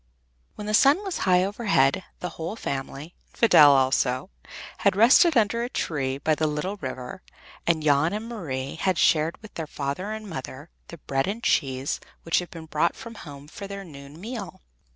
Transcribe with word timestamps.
When 0.55 0.65
the 0.65 0.73
sun 0.73 1.03
was 1.03 1.19
high 1.29 1.43
overhead, 1.43 2.03
the 2.21 2.29
whole 2.29 2.55
family, 2.55 3.13
and 3.29 3.37
Fidel 3.37 3.73
also, 3.73 4.31
had 4.79 4.95
rested 4.95 5.37
under 5.37 5.61
a 5.63 5.69
tree 5.69 6.17
by 6.17 6.33
the 6.33 6.47
little 6.47 6.77
river, 6.77 7.21
and 7.67 7.83
Jan 7.83 8.11
and 8.11 8.27
Marie 8.27 8.73
had 8.77 8.97
shared 8.97 9.39
with 9.43 9.53
their 9.53 9.67
father 9.67 10.11
and 10.11 10.27
mother 10.27 10.71
the 10.87 10.97
bread 10.97 11.27
and 11.27 11.43
cheese 11.43 11.99
which 12.23 12.39
had 12.39 12.49
been 12.49 12.65
brought 12.65 12.95
from 12.95 13.13
home 13.13 13.47
for 13.47 13.67
their 13.67 13.83
noon 13.83 14.19
meal. 14.19 14.63